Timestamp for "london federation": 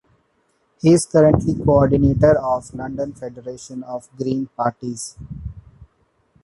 2.77-3.83